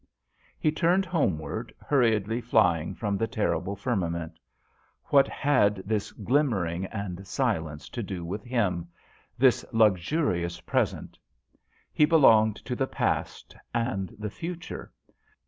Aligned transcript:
He 0.57 0.71
turned 0.71 1.05
homeward, 1.05 1.71
hurriedly 1.79 2.41
flying 2.41 2.95
from 2.95 3.17
the 3.19 3.27
terrible 3.27 3.75
firmament. 3.75 4.39
What 5.09 5.27
had 5.27 5.75
this 5.85 6.11
glimmering 6.11 6.87
and 6.87 7.27
silence 7.27 7.87
to 7.89 8.01
do 8.01 8.25
with 8.25 8.43
him 8.43 8.87
this 9.37 9.63
luxu 9.65 9.69
1 9.83 9.97
68 9.97 10.01
JOHN 10.07 10.19
SHERMAN. 10.19 10.33
rious 10.33 10.65
present? 10.65 11.19
He 11.93 12.05
belonged 12.05 12.55
to 12.65 12.75
the 12.75 12.87
past 12.87 13.55
and 13.75 14.15
the 14.17 14.31
future. 14.31 14.91